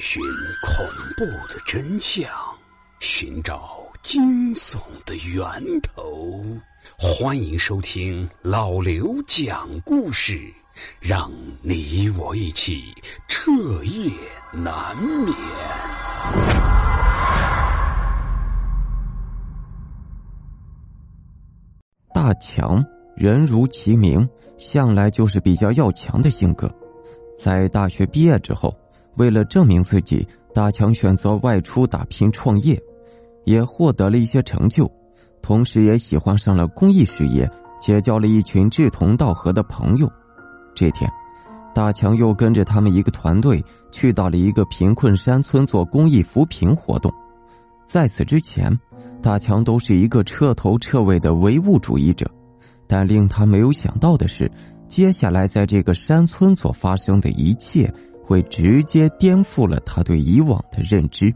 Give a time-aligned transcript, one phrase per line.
[0.00, 0.22] 寻
[0.62, 0.86] 恐
[1.16, 2.28] 怖的真相，
[3.00, 6.42] 寻找惊悚的源头。
[6.98, 10.52] 欢迎收听老刘讲故事，
[11.00, 12.82] 让你我一起
[13.28, 13.50] 彻
[13.84, 14.10] 夜
[14.52, 15.34] 难眠。
[22.14, 22.84] 大强，
[23.16, 24.28] 人如其名，
[24.58, 26.72] 向来就是比较要强的性格。
[27.36, 28.76] 在大学毕业之后，
[29.16, 32.80] 为了证明自己，大强选择外出打拼创业，
[33.44, 34.90] 也获得了一些成就，
[35.40, 40.10] 同时也喜欢上了公益事业，结交了一群志同道合的朋友。
[40.74, 41.10] 这天，
[41.74, 47.12] 大强又跟着他们一个团队去到了一个贫困山村做公益扶贫活动。
[47.86, 48.72] 在此之前，
[49.20, 52.30] 大强都是一个彻头彻尾的唯物主义者，
[52.86, 54.50] 但令他没有想到的是，
[54.88, 57.92] 接下来在这个山村所发生的一切。
[58.24, 61.34] 会直接颠覆了他对以往的认知。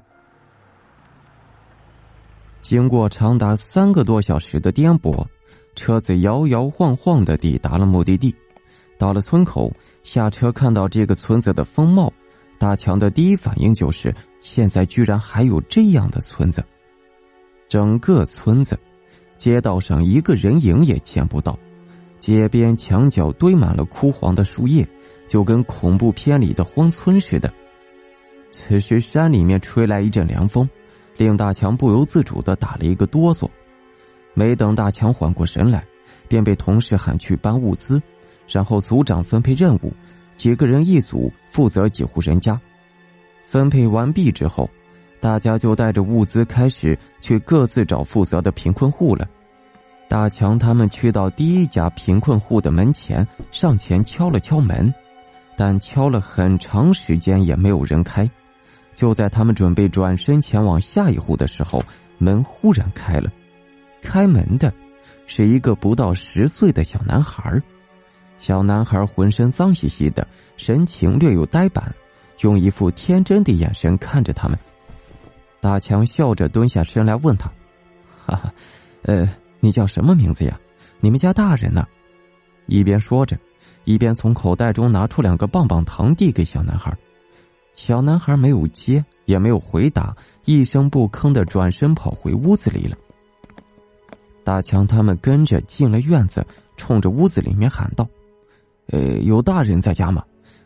[2.62, 5.24] 经过长达三个多小时的颠簸，
[5.74, 8.34] 车子摇摇晃晃的抵达了目的地。
[8.98, 9.70] 到了村口，
[10.02, 12.12] 下车看到这个村子的风貌，
[12.58, 16.64] 大强的第一反应就是：现在居然还有这样的村子。
[17.68, 18.78] 整个村子，
[19.36, 21.58] 街道上一个人影也见不到，
[22.18, 24.86] 街边墙角堆满了枯黄的树叶。
[25.26, 27.52] 就跟恐怖片里的荒村似的。
[28.50, 30.68] 此时山里面吹来一阵凉风，
[31.16, 33.48] 令大强不由自主的打了一个哆嗦。
[34.34, 35.84] 没等大强缓过神来，
[36.28, 38.00] 便被同事喊去搬物资，
[38.48, 39.92] 然后组长分配任务，
[40.36, 42.58] 几个人一组负责几户人家。
[43.46, 44.68] 分配完毕之后，
[45.20, 49.26] 大家就带着物资开始去各自找负责的贫困户了。
[50.08, 54.92] 大强他们去到第一家贫困户的门前，上前敲了敲门。
[55.56, 58.28] 但敲了很长时间也没有人开，
[58.94, 61.82] 就在他们准备转身前往下一户的时候，
[62.18, 63.32] 门忽然开了。
[64.02, 64.72] 开门的
[65.26, 67.60] 是一个不到十岁的小男孩
[68.38, 70.26] 小男孩浑身脏兮兮的，
[70.58, 71.92] 神情略有呆板，
[72.40, 74.58] 用一副天真的眼神看着他们。
[75.58, 77.50] 大强笑着蹲下身来问他
[78.26, 78.52] ：“哈哈，
[79.02, 79.28] 呃，
[79.58, 80.60] 你叫什么名字呀？
[81.00, 81.86] 你们家大人呢？”
[82.68, 83.36] 一边说着。
[83.86, 86.94] 一边从口袋中拿出两个棒棒糖递给小男孩，
[87.74, 90.14] 小男孩没有接，也没有回答，
[90.44, 92.96] 一声不吭的转身跑回屋子里了。
[94.42, 96.44] 大强他们跟着进了院子，
[96.76, 98.06] 冲着屋子里面喊道
[98.90, 100.24] ：“呃，有大人在家吗？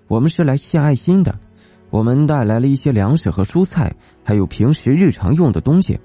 [0.09, 1.39] 我们是来献爱心的，
[1.91, 3.95] 我们带来了一些粮食和蔬菜，
[4.25, 6.01] 还有平时日常用的东西。”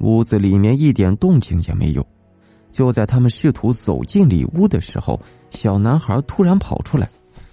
[0.00, 2.06] 屋子里面一点动静也没有。
[2.72, 5.18] 就在他们试图走进里屋的时候，
[5.56, 7.08] 小男孩突然跑出来，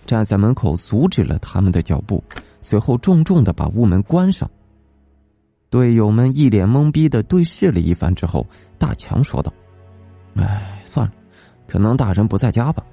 [0.06, 2.22] 站在门口阻止了他们的脚步，
[2.60, 4.48] 随后重重的把屋门关上。
[5.70, 8.46] 队友们一脸懵逼的对视了一番之后，
[8.78, 9.52] 大强说道
[10.36, 11.14] ：“哎，算了，
[11.66, 12.84] 可能大人不在家吧，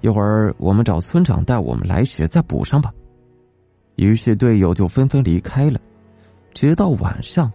[0.00, 2.92] 一会儿我们找村长带我们来时再补上吧。”
[3.96, 5.80] 于是队友就纷纷离开了，
[6.52, 7.50] 直到晚上。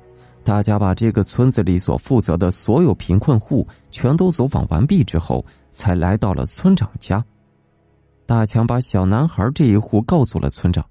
[0.46, 7.22] 大家把这个村子里所负责的所有贫困户全都走访完毕之后，才来到了村长家。
[8.26, 10.86] 大强把小男孩这一户告诉了村长，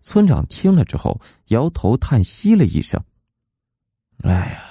[0.00, 3.00] 村长听了之后摇头叹息了一声
[4.24, 4.62] ：“哎呀，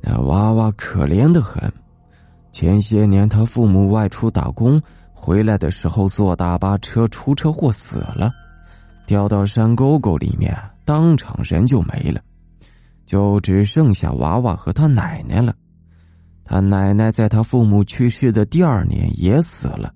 [0.00, 1.70] 那娃娃可怜的很。
[2.52, 4.80] 前些年他父母外出打工，
[5.12, 8.32] 回来的时候坐大巴车出车祸死了，
[9.04, 12.22] 掉到山沟沟里面，当场人就没了。”
[13.04, 15.54] 就只剩下娃娃和他奶奶了，
[16.44, 19.92] 他奶奶在他父母去世的第二年也死了，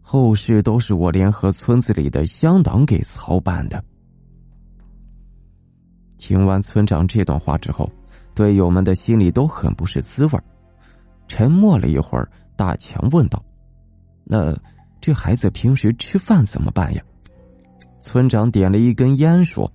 [0.00, 3.82] 后事都是我联合村子里的乡党给操办的。
[6.18, 7.90] 听完村长这段话之后，
[8.34, 10.38] 队友们的心里都很不是滋味
[11.28, 13.42] 沉默了一会儿，大强问道
[14.24, 14.54] ：“那
[15.00, 17.02] 这孩子平时吃饭怎么办呀？”
[18.02, 19.70] 村长点了一根烟说：“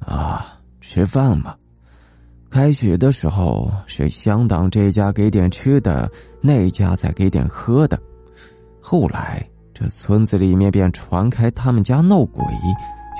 [0.00, 1.54] 啊。”吃饭嘛，
[2.50, 6.10] 开始的时候是乡党这家给点吃的，
[6.40, 7.96] 那家再给点喝的。
[8.80, 12.44] 后来这村子里面便传开他们家闹鬼，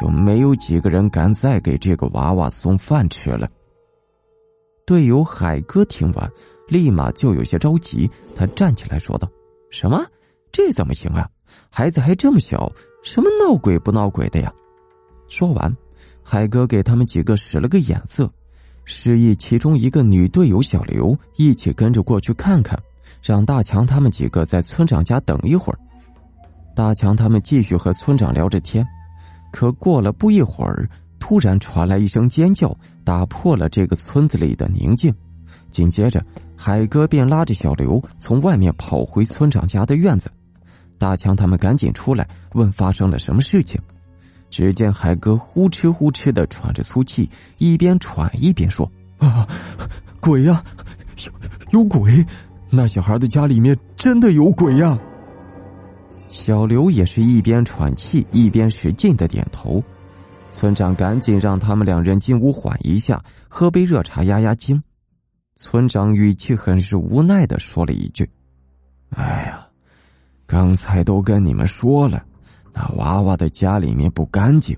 [0.01, 3.49] 就没有几个人敢再给这个娃娃送饭吃了。
[4.85, 6.29] 队友海哥听完，
[6.67, 9.31] 立马就有些着急，他站起来说道
[9.71, 10.05] ：“什么？
[10.51, 11.29] 这怎么行啊？
[11.71, 12.71] 孩子还这么小，
[13.05, 14.53] 什么闹鬼不闹鬼的呀？”
[15.31, 15.73] 说完。
[16.23, 18.31] 海哥给他们几个使了个眼色，
[18.91, 22.77] 示意其中一个女队友小刘一起跟着过去看看，
[23.23, 25.79] 让大强他们几个在村长家等一会儿。
[26.75, 28.85] 大强他们继续和村长聊着天，
[29.53, 30.91] 可过了不一会儿，
[31.21, 35.15] 突然传来一声尖叫，打破了这个村子里的宁静。
[35.71, 36.21] 紧接着，
[36.57, 40.29] 海哥便拉着小刘从外面跑回村长家的院子。
[40.99, 43.81] 大强他们赶紧出来问发生了什么事情。
[44.51, 49.47] 只见海哥呼哧呼哧的喘着粗气，一边喘一边说：“啊，
[50.21, 50.63] 鬼呀，
[51.25, 52.25] 有有鬼！
[52.69, 54.99] 那小孩的家里面真的有鬼呀！”
[56.29, 59.83] 小刘也是一边喘气一边使劲的点头。
[60.51, 64.83] 村长赶紧让他们两人进屋缓一下，喝杯热茶压压惊。
[65.57, 68.29] 村长语气很是无奈的说了一句
[69.15, 69.67] ：“哎呀，
[70.47, 72.25] 刚才都跟你们说了。”
[72.73, 74.77] 那娃娃的家里面不干净，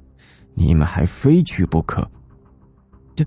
[0.55, 2.09] 你们还非去不可。
[3.15, 3.25] 这，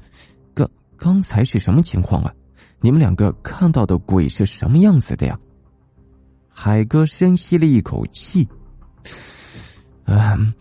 [0.53, 2.33] 刚刚才是什么情况啊？
[2.81, 5.39] 你们两个看到的鬼是什么样子的呀？
[6.49, 8.47] 海哥深吸了一口气，
[10.05, 10.53] 嗯，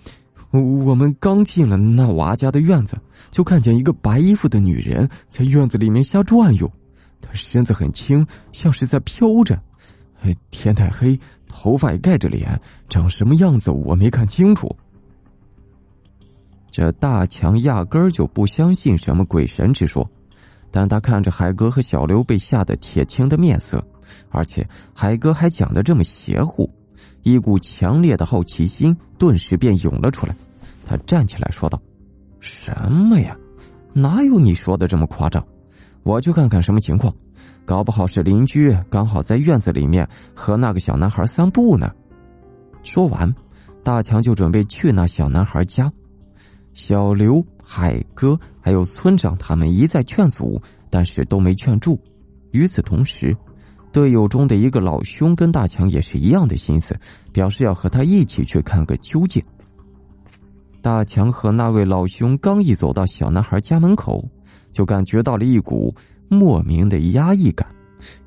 [0.51, 2.99] 我们刚进了那娃家的院子，
[3.31, 6.71] 就看见一个白衣服的女人在院子里面瞎转悠，
[7.21, 9.61] 她身子很轻，像是在飘着。
[10.51, 11.19] 天太黑。
[11.57, 14.75] 头发也盖着脸，长什么样子我没看清楚。
[16.73, 20.05] 这大强压根儿就不相信什么鬼神之说，
[20.73, 23.83] 但他看着海哥和小刘被吓得铁青的面色，
[24.31, 26.69] 而且海哥还讲的这么邪乎，
[27.23, 30.35] 一股强烈的好奇心顿时便涌了出来。
[30.85, 31.81] 他站起来说道
[32.41, 33.37] ：“什么呀？
[33.93, 35.43] 哪有你说的这么夸张？
[36.03, 37.15] 我去看看什么情况。”
[37.65, 41.91] 搞不好是邻居刚好在院子里面和那个小男孩散步呢。
[42.83, 43.35] 说完，
[43.83, 45.91] 大强就准备去那小男孩家。
[46.75, 51.99] 小刘、海哥还有村长他们一再劝阻，但是都没劝住。
[52.51, 53.35] 与此同时，
[53.93, 56.99] 队友中的一个老兄跟大强也是一样的心思，
[57.33, 59.43] 表示要和他一起去看个究竟。
[60.83, 64.23] 大强和那位老兄刚一走到小男孩家门口，
[64.71, 65.95] 就感觉到了一股。
[66.29, 67.67] 莫名的压抑感，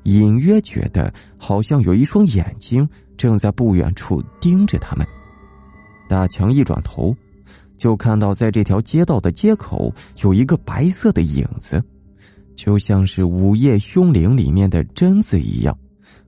[0.04, 5.06] 隐约觉得好像有一双眼睛正在不远处盯着他们。
[6.08, 7.14] 大强一转头，
[7.76, 9.92] 就看到在这条街道的街口
[10.22, 11.82] 有一个白色的影子，
[12.56, 15.76] 就像是《午夜凶铃》里面的贞子一样，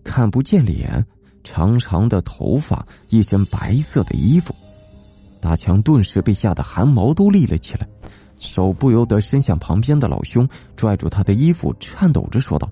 [0.05, 1.05] 看不见脸，
[1.43, 4.55] 长长的头发，一身白色的衣服。
[5.41, 7.89] 大强顿时被吓得汗毛都立了起来。
[8.41, 12.69] 手不由得伸向旁边的老兄，拽住他的衣服，颤抖着说道：“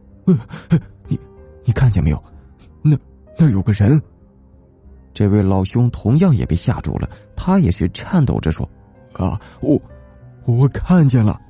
[1.06, 1.16] 你，
[1.62, 2.20] 你看见没有？
[2.82, 2.98] 那
[3.38, 4.02] 那有个人。”
[5.14, 8.68] 这位老兄同样也被吓住了，他也是颤抖着说
[9.14, 9.80] ：“啊，我
[10.46, 11.40] 我看见了。”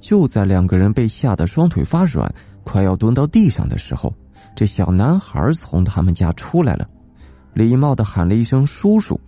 [0.00, 2.32] 就在两个人被吓得双腿发软，
[2.64, 4.14] 快要蹲到地上的时候，
[4.54, 6.88] 这小男孩从他们家出来了，
[7.52, 9.20] 礼貌的喊了一声“叔叔”，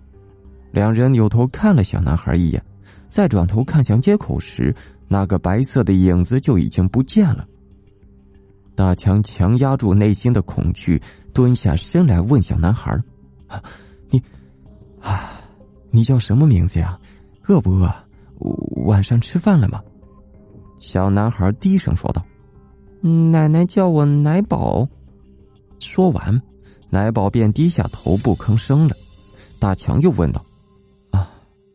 [0.73, 2.63] 两人扭头看了小男孩一眼。
[3.11, 4.73] 再转头看向街口时，
[5.09, 7.45] 那个白色的影子就已经不见了。
[8.77, 11.03] 大强强压住内心的恐惧，
[11.35, 12.97] 蹲下身来问小男孩
[13.49, 13.61] ：“啊，
[14.11, 14.23] 你，
[15.03, 15.41] 啊，
[15.91, 16.97] 你叫什么名字呀？
[17.49, 17.93] 饿不饿？
[18.87, 19.83] 晚上吃饭了吗？”
[20.79, 22.25] 小男孩低声说道
[23.03, 24.89] ：“奶奶叫我奶宝。”
[25.81, 26.41] 说完，
[26.89, 28.97] 奶宝便低下头不吭声了。
[29.59, 30.43] 大强又问道
[31.11, 31.29] ：“啊，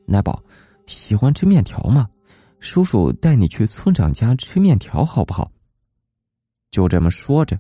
[0.05, 0.41] 奶宝。”
[0.87, 2.07] 喜欢吃面条吗？
[2.59, 5.51] 叔叔带你去村长家吃面条好不好？
[6.71, 7.57] 就这么说着，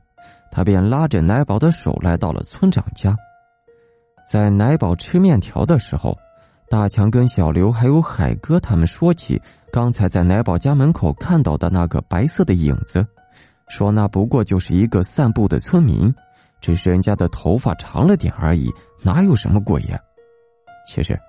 [0.51, 3.15] 他便拉着奶宝的手来到了村长家。
[4.31, 6.17] 在奶宝吃面条的时候，
[6.69, 9.39] 大强跟小刘还有海哥他们说起
[9.71, 13.05] 刚才在奶宝家门口看到的那个白色的影子，
[13.69, 16.11] 说那不过就是一个散步的村民，
[16.59, 18.71] 只是人家的头发长了点而已，
[19.03, 19.99] 哪有什么鬼呀？
[20.87, 21.19] 其实。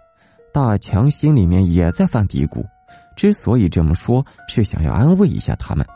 [0.56, 2.64] 大强心里面也在犯嘀咕，
[3.14, 5.86] 之所以这么说，是想要安慰一下他们。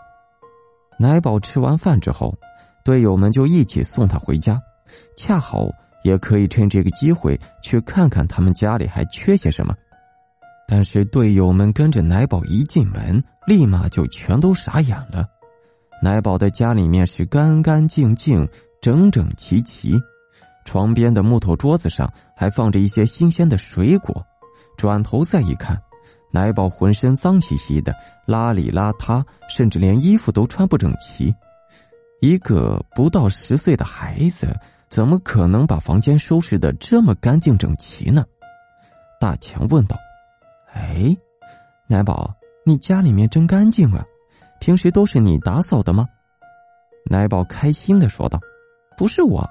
[0.98, 2.36] 奶宝吃完饭之后，
[2.84, 4.60] 队友们就一起送他回家，
[5.16, 5.70] 恰好
[6.04, 9.74] 也可以趁这个机会去看看他们家里还缺些什么。
[10.68, 15.26] 但是队友们跟着奶宝一进门，立马就全都傻眼了。
[16.02, 18.46] 奶宝的家里面是干干净净、
[18.82, 19.98] 整整齐齐，
[20.66, 24.22] 床边的木头桌子上还放着一些新鲜的水果。
[24.80, 25.78] 转头再一看，
[26.30, 27.94] 奶宝浑身脏兮兮的，
[28.26, 31.34] 邋里邋遢，甚至连衣服都穿不整齐。
[32.22, 34.48] 一个不到十岁的孩子，
[34.88, 38.24] 怎么可能把房间收拾的这么干净整齐呢？
[39.20, 39.98] 大强问道
[40.72, 41.14] ：“哎，
[41.86, 42.34] 奶宝，
[42.64, 44.02] 你家里面真干净啊！
[44.60, 46.06] 平时都是你打扫的吗？”
[47.04, 48.40] 奶宝开心的说道
[48.96, 49.46] ：“不是我，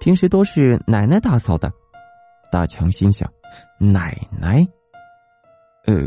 [0.00, 1.72] 平时都是奶奶打扫的。”
[2.52, 3.28] 大强心想。
[3.78, 4.66] 奶奶，
[5.86, 6.06] 呃，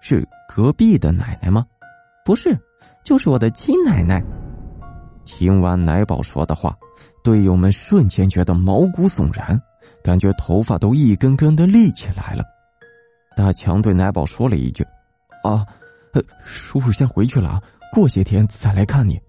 [0.00, 1.66] 是隔壁的奶奶吗？
[2.24, 2.56] 不是，
[3.04, 4.22] 就是我的亲奶奶。
[5.24, 6.76] 听完奶宝说的话，
[7.22, 9.60] 队友们瞬间觉得毛骨悚然，
[10.02, 12.44] 感觉头发都一根根的立起来了。
[13.36, 14.84] 大强对奶宝说了一句
[15.44, 15.66] ：“啊，
[16.44, 19.20] 叔叔先回去了啊，过些天再来看你。”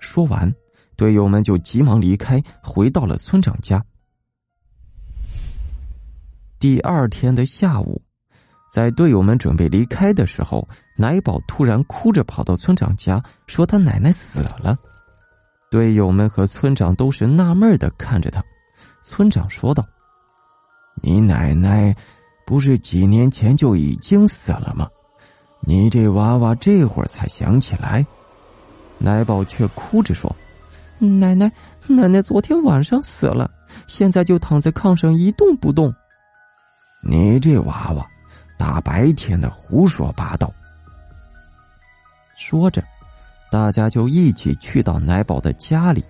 [0.00, 0.52] 说完，
[0.96, 3.82] 队友们就急忙离开，回到了村长家。
[6.60, 8.02] 第二天的下午，
[8.68, 14.76] 在队友们准备离开的时候，奶宝突然哭着跑到村长家，说他奶奶死了。
[15.70, 18.42] 队友们和村长都是纳闷的看着他。
[19.04, 19.86] 村长说道
[21.00, 21.94] ：“你奶奶
[22.44, 24.88] 不是几年前就已经死了吗？
[25.60, 28.04] 你这娃娃这会儿才想起来。”
[28.98, 30.34] 奶宝却哭着说
[30.98, 31.52] ：“奶奶，
[31.86, 33.48] 奶奶昨天晚上死了，
[33.86, 35.94] 现在就躺在炕上一动不动。”
[37.00, 38.06] 你这娃娃，
[38.56, 40.52] 大白天的胡说八道。
[42.36, 42.82] 说着，
[43.50, 46.04] 大家就一起去到奶宝的家里。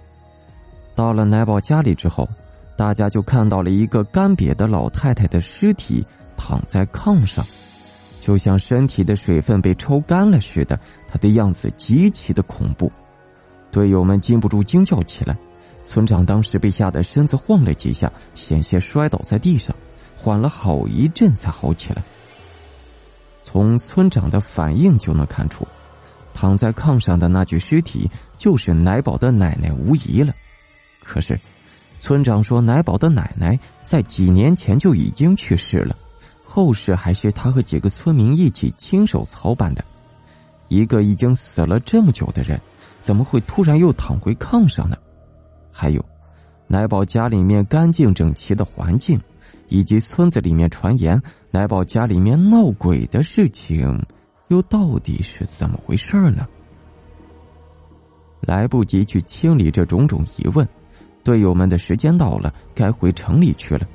[0.95, 2.28] 到了奶宝家里之后，
[2.76, 6.04] 大家就看到了一个干瘪的老太太的尸体
[6.37, 7.45] 躺在炕上，
[8.21, 12.90] 就像身体的水分被抽干了似的，她的样子极其的恐怖。
[13.71, 15.37] 队友们禁不住惊叫起来，
[15.85, 19.75] 村长当时被吓得身子晃了几下，险些摔倒在地上。
[20.20, 22.02] 缓了好一阵才好起来。
[23.44, 25.66] 从村长的反应就能看出，
[26.34, 30.34] 躺在炕上的那具尸体就是奶宝的奶奶无疑了。
[31.04, 31.38] 可是，
[32.00, 35.96] 村长说奶宝的奶奶在几年前就已经去世了，
[36.44, 39.84] 后事还是他和几个村民一起亲手操办的。
[40.66, 42.60] 一个已经死了这么久的人，
[43.00, 44.96] 怎么会突然又躺回炕上呢？
[45.72, 46.04] 还有，
[46.66, 49.18] 奶宝家里面干净整齐的环境。
[49.68, 51.20] 以及村子里面传言
[51.50, 54.00] 奶宝家里面闹鬼的事情，
[54.48, 56.46] 又到底是怎么回事呢？
[58.40, 60.66] 来不及去清理这种种疑问，
[61.22, 63.87] 队友们的时间到了，该回城里去了。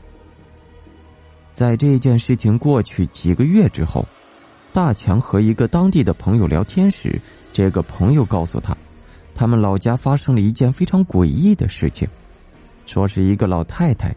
[1.53, 4.05] 在这件事情过去几个月之后，
[4.71, 7.19] 大强和一个当地的朋友聊天时，
[7.51, 8.75] 这个朋友告诉他，
[9.33, 12.07] 他们老家发生了一件非常诡异的事情，
[12.85, 14.13] 说是一个老太太。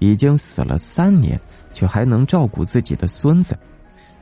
[0.00, 1.40] 已经死了三年，
[1.72, 3.56] 却还能照顾自己的孙子，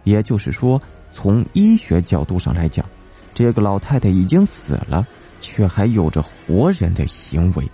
[0.05, 0.81] 也就是说，
[1.11, 2.85] 从医学角度上来讲，
[3.33, 5.07] 这个老太太已经死了，
[5.41, 7.67] 却还有着活人的行为。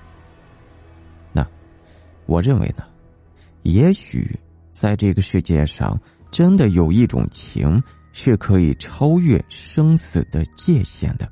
[1.32, 1.44] 那，
[2.26, 2.84] 我认为呢，
[3.62, 4.38] 也许
[4.70, 5.98] 在这个世界上，
[6.30, 7.82] 真的有一种情
[8.12, 11.28] 是可以超越生死的界限的。